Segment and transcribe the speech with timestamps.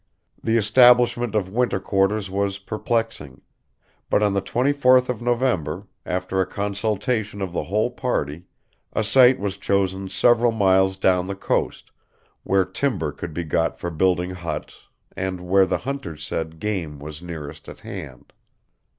[0.43, 3.41] The establishment of winter quarters was perplexing;
[4.09, 8.45] but on the 24th of November, after a consultation of the whole party,
[8.93, 11.91] a site was chosen several miles down the coast,
[12.41, 17.21] where timber could be got for building huts, and where, the hunters said, game was
[17.21, 18.33] nearest at hand.